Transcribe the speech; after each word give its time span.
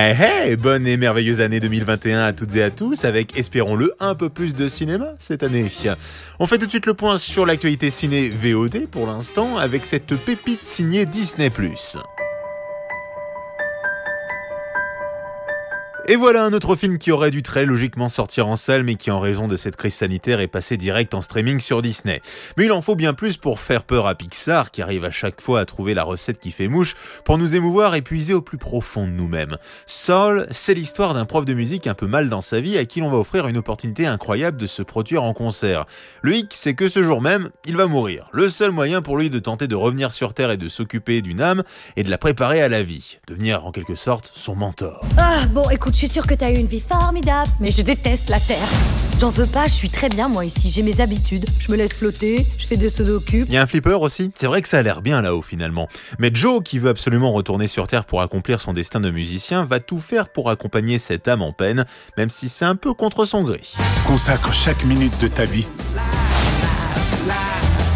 Hey 0.00 0.14
hey, 0.16 0.56
bonne 0.56 0.86
et 0.86 0.96
merveilleuse 0.96 1.40
année 1.40 1.58
2021 1.58 2.20
à 2.20 2.32
toutes 2.32 2.54
et 2.54 2.62
à 2.62 2.70
tous, 2.70 3.04
avec, 3.04 3.36
espérons-le, 3.36 3.92
un 3.98 4.14
peu 4.14 4.28
plus 4.28 4.54
de 4.54 4.68
cinéma 4.68 5.08
cette 5.18 5.42
année. 5.42 5.66
On 6.38 6.46
fait 6.46 6.56
tout 6.56 6.66
de 6.66 6.70
suite 6.70 6.86
le 6.86 6.94
point 6.94 7.18
sur 7.18 7.44
l'actualité 7.44 7.90
ciné 7.90 8.28
VOD 8.28 8.86
pour 8.88 9.08
l'instant, 9.08 9.58
avec 9.58 9.84
cette 9.84 10.14
pépite 10.14 10.64
signée 10.64 11.04
Disney+. 11.04 11.50
Et 16.10 16.16
voilà 16.16 16.42
un 16.42 16.54
autre 16.54 16.74
film 16.74 16.96
qui 16.96 17.12
aurait 17.12 17.30
dû 17.30 17.42
très 17.42 17.66
logiquement 17.66 18.08
sortir 18.08 18.48
en 18.48 18.56
salle, 18.56 18.82
mais 18.82 18.94
qui 18.94 19.10
en 19.10 19.20
raison 19.20 19.46
de 19.46 19.58
cette 19.58 19.76
crise 19.76 19.92
sanitaire 19.92 20.40
est 20.40 20.48
passé 20.48 20.78
direct 20.78 21.12
en 21.12 21.20
streaming 21.20 21.60
sur 21.60 21.82
Disney. 21.82 22.22
Mais 22.56 22.64
il 22.64 22.72
en 22.72 22.80
faut 22.80 22.96
bien 22.96 23.12
plus 23.12 23.36
pour 23.36 23.60
faire 23.60 23.82
peur 23.82 24.06
à 24.06 24.14
Pixar, 24.14 24.70
qui 24.70 24.80
arrive 24.80 25.04
à 25.04 25.10
chaque 25.10 25.42
fois 25.42 25.60
à 25.60 25.66
trouver 25.66 25.92
la 25.92 26.04
recette 26.04 26.38
qui 26.38 26.50
fait 26.50 26.66
mouche, 26.66 26.94
pour 27.26 27.36
nous 27.36 27.56
émouvoir 27.56 27.94
et 27.94 28.00
puiser 28.00 28.32
au 28.32 28.40
plus 28.40 28.56
profond 28.56 29.06
de 29.06 29.12
nous-mêmes. 29.12 29.58
Soul, 29.84 30.46
c'est 30.50 30.72
l'histoire 30.72 31.12
d'un 31.12 31.26
prof 31.26 31.44
de 31.44 31.52
musique 31.52 31.86
un 31.86 31.92
peu 31.92 32.06
mal 32.06 32.30
dans 32.30 32.40
sa 32.40 32.58
vie, 32.58 32.78
à 32.78 32.86
qui 32.86 33.00
l'on 33.00 33.10
va 33.10 33.18
offrir 33.18 33.46
une 33.46 33.58
opportunité 33.58 34.06
incroyable 34.06 34.56
de 34.56 34.66
se 34.66 34.82
produire 34.82 35.24
en 35.24 35.34
concert. 35.34 35.84
Le 36.22 36.36
hic, 36.36 36.52
c'est 36.54 36.72
que 36.72 36.88
ce 36.88 37.02
jour 37.02 37.20
même, 37.20 37.50
il 37.66 37.76
va 37.76 37.86
mourir. 37.86 38.30
Le 38.32 38.48
seul 38.48 38.70
moyen 38.70 39.02
pour 39.02 39.18
lui 39.18 39.28
de 39.28 39.40
tenter 39.40 39.68
de 39.68 39.76
revenir 39.76 40.10
sur 40.10 40.32
Terre 40.32 40.52
et 40.52 40.56
de 40.56 40.68
s'occuper 40.68 41.20
d'une 41.20 41.42
âme, 41.42 41.64
et 41.96 42.02
de 42.02 42.08
la 42.08 42.16
préparer 42.16 42.62
à 42.62 42.70
la 42.70 42.82
vie. 42.82 43.18
Devenir 43.26 43.66
en 43.66 43.72
quelque 43.72 43.94
sorte 43.94 44.32
son 44.34 44.56
mentor. 44.56 45.04
Ah, 45.18 45.44
bon, 45.48 45.68
écoute, 45.68 45.97
suis 45.98 46.08
sûre 46.08 46.28
que 46.28 46.34
t'as 46.34 46.50
eu 46.50 46.54
une 46.54 46.68
vie 46.68 46.80
formidable, 46.80 47.50
mais 47.58 47.72
je 47.72 47.82
déteste 47.82 48.28
la 48.28 48.38
Terre. 48.38 48.68
J'en 49.18 49.30
veux 49.30 49.46
pas, 49.46 49.66
je 49.66 49.72
suis 49.72 49.90
très 49.90 50.08
bien 50.08 50.28
moi 50.28 50.44
ici, 50.44 50.70
j'ai 50.70 50.84
mes 50.84 51.00
habitudes. 51.00 51.44
Je 51.58 51.72
me 51.72 51.76
laisse 51.76 51.92
flotter, 51.92 52.46
je 52.56 52.66
fais 52.68 52.76
des 52.76 52.88
sudoku. 52.88 53.44
Il 53.48 53.52
y 53.52 53.56
a 53.56 53.62
un 53.62 53.66
flipper 53.66 54.00
aussi? 54.00 54.30
C'est 54.36 54.46
vrai 54.46 54.62
que 54.62 54.68
ça 54.68 54.78
a 54.78 54.82
l'air 54.82 55.02
bien 55.02 55.20
là-haut 55.20 55.42
finalement. 55.42 55.88
Mais 56.20 56.30
Joe, 56.32 56.62
qui 56.62 56.78
veut 56.78 56.88
absolument 56.88 57.32
retourner 57.32 57.66
sur 57.66 57.88
Terre 57.88 58.04
pour 58.04 58.22
accomplir 58.22 58.60
son 58.60 58.74
destin 58.74 59.00
de 59.00 59.10
musicien, 59.10 59.64
va 59.64 59.80
tout 59.80 59.98
faire 59.98 60.28
pour 60.28 60.50
accompagner 60.50 61.00
cette 61.00 61.26
âme 61.26 61.42
en 61.42 61.52
peine, 61.52 61.84
même 62.16 62.30
si 62.30 62.48
c'est 62.48 62.64
un 62.64 62.76
peu 62.76 62.94
contre 62.94 63.24
son 63.24 63.42
gré. 63.42 63.60
Consacre 64.06 64.52
chaque 64.52 64.84
minute 64.84 65.20
de 65.20 65.26
ta 65.26 65.46
vie 65.46 65.66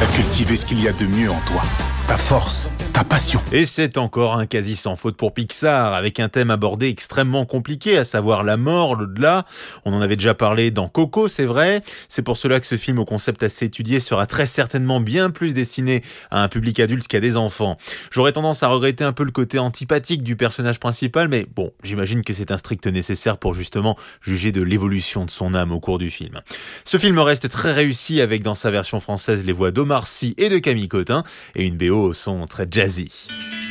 à 0.00 0.06
cultiver 0.14 0.54
ce 0.54 0.64
qu'il 0.64 0.80
y 0.80 0.86
a 0.86 0.92
de 0.92 1.04
mieux 1.04 1.32
en 1.32 1.40
toi. 1.48 1.62
Ta 2.06 2.16
force, 2.16 2.68
passion. 3.04 3.40
Et 3.52 3.64
c'est 3.64 3.98
encore 3.98 4.36
un 4.36 4.46
quasi 4.46 4.76
sans 4.76 4.96
faute 4.96 5.16
pour 5.16 5.32
Pixar, 5.32 5.94
avec 5.94 6.20
un 6.20 6.28
thème 6.28 6.50
abordé 6.50 6.88
extrêmement 6.88 7.44
compliqué, 7.44 7.96
à 7.96 8.04
savoir 8.04 8.44
la 8.44 8.56
mort, 8.56 8.96
l'au-delà. 8.96 9.44
On 9.84 9.92
en 9.92 10.00
avait 10.00 10.16
déjà 10.16 10.34
parlé 10.34 10.70
dans 10.70 10.88
Coco, 10.88 11.28
c'est 11.28 11.44
vrai. 11.44 11.82
C'est 12.08 12.22
pour 12.22 12.36
cela 12.36 12.60
que 12.60 12.66
ce 12.66 12.76
film 12.76 12.98
au 12.98 13.04
concept 13.04 13.42
assez 13.42 13.66
étudié 13.66 14.00
sera 14.00 14.26
très 14.26 14.46
certainement 14.46 15.00
bien 15.00 15.30
plus 15.30 15.54
destiné 15.54 16.02
à 16.30 16.42
un 16.42 16.48
public 16.48 16.80
adulte 16.80 17.06
qu'à 17.08 17.20
des 17.20 17.36
enfants. 17.36 17.78
J'aurais 18.10 18.32
tendance 18.32 18.62
à 18.62 18.68
regretter 18.68 19.04
un 19.04 19.12
peu 19.12 19.24
le 19.24 19.32
côté 19.32 19.58
antipathique 19.58 20.22
du 20.22 20.36
personnage 20.36 20.80
principal, 20.80 21.28
mais 21.28 21.46
bon, 21.54 21.72
j'imagine 21.82 22.22
que 22.22 22.32
c'est 22.32 22.50
un 22.50 22.58
strict 22.58 22.86
nécessaire 22.86 23.38
pour 23.38 23.54
justement 23.54 23.96
juger 24.20 24.52
de 24.52 24.62
l'évolution 24.62 25.24
de 25.24 25.30
son 25.30 25.54
âme 25.54 25.72
au 25.72 25.80
cours 25.80 25.98
du 25.98 26.10
film. 26.10 26.40
Ce 26.84 26.98
film 26.98 27.18
reste 27.18 27.48
très 27.48 27.72
réussi 27.72 28.20
avec 28.20 28.42
dans 28.42 28.54
sa 28.54 28.70
version 28.70 29.00
française 29.00 29.44
les 29.44 29.52
voix 29.52 29.70
d'Omar 29.70 30.06
Sy 30.06 30.34
et 30.38 30.48
de 30.48 30.58
Camille 30.58 30.88
Cotin, 30.88 31.22
et 31.54 31.64
une 31.64 31.76
BO 31.76 32.08
au 32.08 32.14
son 32.14 32.46
très 32.46 32.66
d'Asie. 32.88 33.67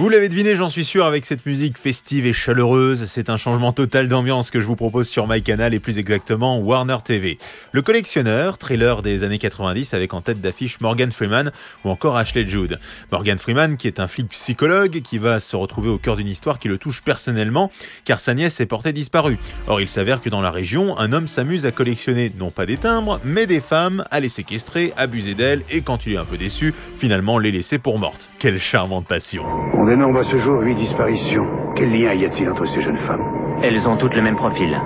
Vous 0.00 0.08
l'avez 0.08 0.30
deviné, 0.30 0.56
j'en 0.56 0.70
suis 0.70 0.86
sûr, 0.86 1.04
avec 1.04 1.26
cette 1.26 1.44
musique 1.44 1.76
festive 1.76 2.24
et 2.24 2.32
chaleureuse, 2.32 3.04
c'est 3.04 3.28
un 3.28 3.36
changement 3.36 3.70
total 3.70 4.08
d'ambiance 4.08 4.50
que 4.50 4.58
je 4.58 4.66
vous 4.66 4.74
propose 4.74 5.06
sur 5.06 5.28
MyCanal 5.28 5.74
et 5.74 5.78
plus 5.78 5.98
exactement 5.98 6.58
Warner 6.58 6.96
TV. 7.04 7.36
Le 7.72 7.82
collectionneur, 7.82 8.56
thriller 8.56 9.02
des 9.02 9.24
années 9.24 9.36
90 9.36 9.92
avec 9.92 10.14
en 10.14 10.22
tête 10.22 10.40
d'affiche 10.40 10.80
Morgan 10.80 11.12
Freeman 11.12 11.52
ou 11.84 11.90
encore 11.90 12.16
Ashley 12.16 12.48
Judd. 12.48 12.80
Morgan 13.12 13.36
Freeman 13.36 13.76
qui 13.76 13.88
est 13.88 14.00
un 14.00 14.06
flic 14.06 14.30
psychologue 14.30 15.02
qui 15.02 15.18
va 15.18 15.38
se 15.38 15.54
retrouver 15.54 15.90
au 15.90 15.98
cœur 15.98 16.16
d'une 16.16 16.28
histoire 16.28 16.58
qui 16.58 16.68
le 16.68 16.78
touche 16.78 17.02
personnellement 17.02 17.70
car 18.06 18.20
sa 18.20 18.32
nièce 18.32 18.58
est 18.62 18.66
portée 18.66 18.94
disparue. 18.94 19.36
Or 19.66 19.82
il 19.82 19.90
s'avère 19.90 20.22
que 20.22 20.30
dans 20.30 20.40
la 20.40 20.50
région, 20.50 20.98
un 20.98 21.12
homme 21.12 21.26
s'amuse 21.26 21.66
à 21.66 21.72
collectionner 21.72 22.32
non 22.38 22.50
pas 22.50 22.64
des 22.64 22.78
timbres, 22.78 23.20
mais 23.22 23.44
des 23.44 23.60
femmes, 23.60 24.02
à 24.10 24.20
les 24.20 24.30
séquestrer, 24.30 24.94
abuser 24.96 25.34
d'elles 25.34 25.62
et 25.70 25.82
quand 25.82 26.06
il 26.06 26.14
est 26.14 26.16
un 26.16 26.24
peu 26.24 26.38
déçu, 26.38 26.72
finalement 26.96 27.38
les 27.38 27.52
laisser 27.52 27.78
pour 27.78 27.98
mortes. 27.98 28.30
Quelle 28.38 28.58
charmante 28.58 29.06
passion. 29.06 29.44
On 29.90 29.94
dénombre 29.94 30.20
à 30.20 30.22
ce 30.22 30.36
jour 30.36 30.60
huit 30.60 30.76
disparitions. 30.76 31.48
Quel 31.74 31.90
lien 31.90 32.14
y 32.14 32.24
a-t-il 32.24 32.48
entre 32.48 32.64
ces 32.64 32.80
jeunes 32.80 32.96
femmes 33.08 33.24
Elles 33.60 33.88
ont 33.88 33.96
toutes 33.96 34.14
le 34.14 34.22
même 34.22 34.36
profil. 34.36 34.80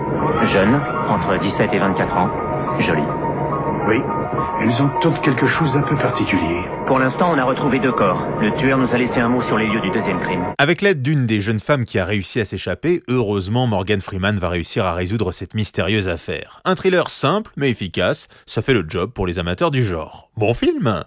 Jeunes, 0.44 0.81
entre 1.10 1.38
17 1.38 1.69
et 1.75 1.78
24 1.78 2.16
ans. 2.16 2.31
Jolies. 2.78 3.03
Oui, 3.87 4.00
elles 4.62 4.82
ont 4.82 4.88
toutes 5.03 5.20
quelque 5.20 5.47
chose 5.47 5.75
d'un 5.75 5.82
peu 5.82 5.94
particulier. 5.97 6.62
Pour 6.87 6.98
l'instant, 6.98 7.31
on 7.31 7.37
a 7.37 7.44
retrouvé 7.44 7.81
deux 7.81 7.92
corps. 7.92 8.26
Le 8.41 8.54
tueur 8.54 8.78
nous 8.78 8.94
a 8.94 8.97
laissé 8.97 9.20
un 9.20 9.28
mot 9.28 9.42
sur 9.42 9.59
les 9.59 9.66
lieux 9.66 9.82
du 9.82 9.91
deuxième 9.91 10.20
crime. 10.20 10.54
Avec 10.56 10.81
l'aide 10.81 11.03
d'une 11.03 11.26
des 11.26 11.42
jeunes 11.42 11.60
femmes 11.60 11.84
qui 11.84 11.98
a 11.98 12.06
réussi 12.06 12.41
à 12.41 12.47
s'échapper, 12.47 13.03
heureusement 13.06 13.66
Morgan 13.66 14.00
Freeman 14.00 14.38
va 14.38 14.48
réussir 14.48 14.86
à 14.86 14.94
résoudre 14.94 15.32
cette 15.32 15.53
mystérieuse 15.53 16.09
affaire. 16.09 16.62
Un 16.65 16.76
thriller 16.76 17.10
simple 17.10 17.50
mais 17.59 17.69
efficace, 17.69 18.28
ça 18.47 18.62
fait 18.62 18.72
le 18.72 18.86
job 18.88 19.10
pour 19.12 19.26
les 19.26 19.38
amateurs 19.38 19.71
du 19.71 19.84
genre. 19.84 20.31
Bon 20.38 20.54
film 20.54 21.04